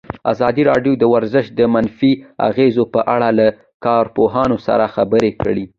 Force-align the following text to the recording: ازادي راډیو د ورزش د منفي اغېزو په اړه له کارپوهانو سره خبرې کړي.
ازادي 0.33 0.63
راډیو 0.71 0.93
د 0.97 1.03
ورزش 1.13 1.45
د 1.59 1.61
منفي 1.73 2.11
اغېزو 2.49 2.83
په 2.93 2.99
اړه 3.15 3.29
له 3.39 3.47
کارپوهانو 3.85 4.57
سره 4.67 4.85
خبرې 4.95 5.31
کړي. 5.41 5.65